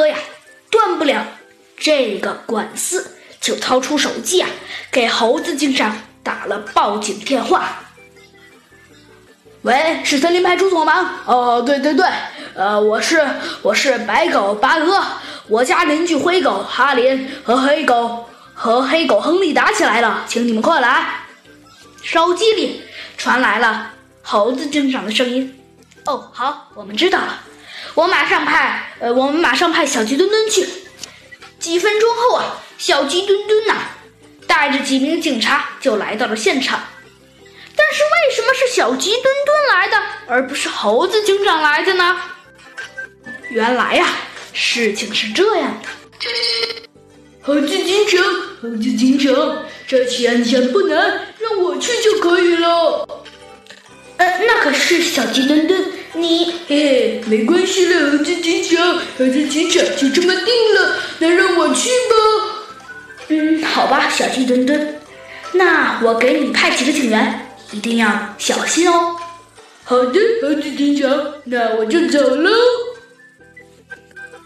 [0.00, 0.16] 哥呀，
[0.70, 1.26] 断不了
[1.76, 4.48] 这个官司，就掏出手机啊，
[4.90, 7.82] 给猴子警长打了报警电话。
[9.60, 11.20] 喂，是森林派出所吗？
[11.26, 12.06] 哦，对对对，
[12.54, 13.22] 呃，我是
[13.60, 15.04] 我是白狗八哥，
[15.48, 21.26] 我家邻居灰狗哈林和黑狗和黑狗亨利打起来了，请你们快来。
[22.02, 22.80] 手机里
[23.18, 23.90] 传来了
[24.22, 25.60] 猴子警长的声音。
[26.06, 27.40] 哦，好，我们知道了，
[27.94, 30.66] 我马上派，呃，我们马上派小鸡墩墩去。
[31.58, 33.74] 几分钟后啊，小鸡墩墩呐，
[34.46, 36.80] 带着几名警察就来到了现场。
[37.76, 42.20] 但是为什么是小鸡墩墩来的，而不是猴子警长来的呢？
[43.50, 44.06] 原来呀，
[44.52, 45.88] 事情是这样的。
[47.42, 48.22] 猴子警长，
[48.62, 53.06] 猴子警长，这起案件不难，让我去就可以了。
[54.18, 55.84] 呃，那可是小鸡墩墩，
[56.14, 62.14] 你嘿嘿，没关系了，猴子警长，猴子警长就这么定了，那让我去吧。
[63.28, 65.00] 嗯，好吧，小鸡墩墩，
[65.52, 67.46] 那我给你派几个警员。
[67.72, 69.14] 一定要小心哦！
[69.84, 72.50] 好的，猴子警长，那我就走喽。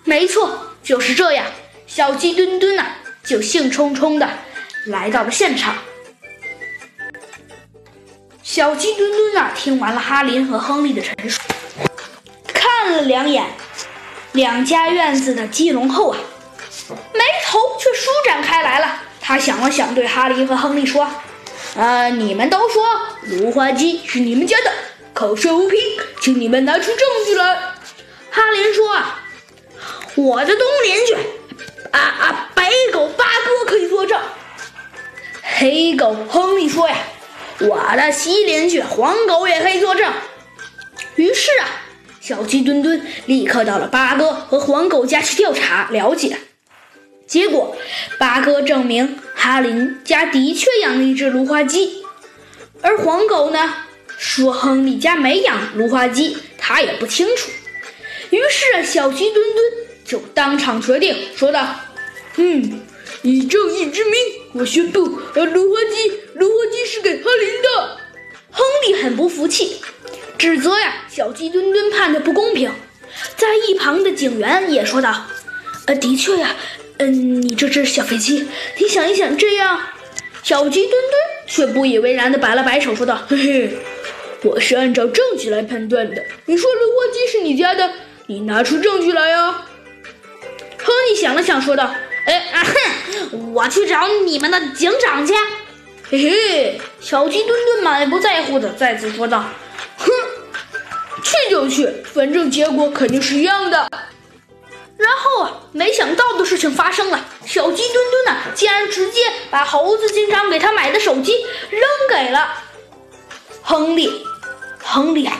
[0.04, 1.46] 没错，就是这样。
[1.86, 2.84] 小鸡墩墩呐，
[3.24, 4.28] 就兴冲冲的
[4.88, 5.74] 来到了现场。
[8.42, 11.56] 小鸡墩墩啊，听完了哈林和亨利的陈述，看
[12.94, 13.44] 了两眼
[14.32, 16.18] 两家院子的鸡笼后啊，
[17.12, 19.02] 眉头却舒展开来了。
[19.20, 21.08] 他想了想，对哈林和亨利说。
[21.76, 22.08] 啊！
[22.08, 22.84] 你们都说
[23.22, 24.72] 芦花鸡是你们家的，
[25.12, 25.80] 口说无凭，
[26.20, 27.52] 请你们拿出证据来。
[28.30, 29.20] 哈林说：“啊，
[30.14, 31.14] 我的东邻居
[31.90, 34.20] 啊啊，白狗八哥可以作证。”
[35.58, 36.96] 黑狗亨利说：“呀，
[37.58, 40.12] 我的西邻居黄狗也可以作证。”
[41.16, 41.66] 于是啊，
[42.26, 46.38] 小鸡墩墩立刻到了八哥和黄狗家去调查了解。
[47.26, 47.76] 结果，
[48.18, 52.02] 八哥证明哈林家的确养了一只芦花鸡，
[52.80, 53.74] 而黄狗呢
[54.16, 57.50] 说亨利家没养芦花鸡，他也不清楚。
[58.30, 59.64] 于是小鸡墩墩
[60.06, 61.76] 就当场决定说道
[62.36, 62.80] ：“嗯，
[63.20, 64.14] 以正义之名，
[64.54, 67.98] 我宣布，呃，芦花鸡，芦花鸡是给哈林的。”
[68.50, 69.80] 亨利很不服气，
[70.38, 72.72] 指责呀小鸡墩墩判的不公平。
[73.36, 75.26] 在一旁的警员也说道
[75.86, 76.56] ：“呃，的确呀。”
[76.96, 78.46] 嗯，你这只小飞机，
[78.78, 79.80] 你想一想，这样，
[80.44, 81.12] 小鸡墩墩
[81.44, 83.78] 却不以为然的摆了摆手，说道：“嘿嘿，
[84.44, 86.22] 我是按照证据来判断的。
[86.46, 87.90] 你说芦花鸡是你家的，
[88.28, 89.62] 你拿出证据来呀。”
[90.78, 91.92] 亨利想了想，说道
[92.26, 95.34] ：“哎啊哼，我去找你们的警长去。”
[96.08, 99.44] 嘿嘿，小鸡墩墩满不在乎的再次说道：“，
[101.24, 103.90] 去就去，反正结果肯定是一样的。”
[104.96, 111.32] 然后啊，没想到的事情发生了，小鸡墩墩呢，竟然直接把猴子警长给他买的手机
[111.70, 112.48] 扔给了
[113.60, 114.24] 亨利。
[114.80, 115.36] 亨利啊，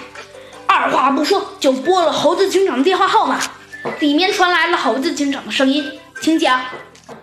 [0.66, 3.38] 二话不说就拨了猴子警长的电话号码，
[4.00, 6.60] 里面传来了猴子警长的声音：“请讲。”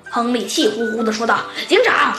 [0.10, 2.14] 亨利气呼呼地说道：“警长，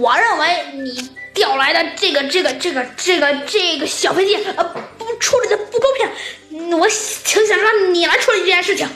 [0.00, 4.64] 我认为你调来的这个、这个、这个、这个、这个小飞机，呃，
[4.96, 5.57] 不处理的，
[6.72, 8.88] 我请想让你来处理这件事情。”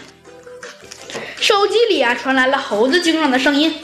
[1.41, 3.75] 手机里啊传来了猴子警长的声音：“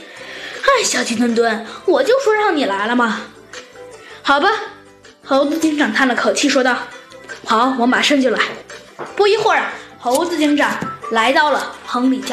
[0.62, 3.22] 哎，小鸡墩墩，我就说让你来了嘛。”
[4.22, 4.48] 好吧，
[5.24, 6.76] 猴子警长叹了口气说道
[7.44, 8.40] ：“好，我马上就来。”
[9.16, 10.70] 不一会儿，猴子警长
[11.12, 12.26] 来到了亨利家。